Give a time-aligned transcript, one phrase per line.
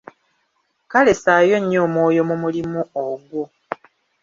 [0.91, 3.43] Kale ssaayo nnyo omwoyo mu mulimu ogwo.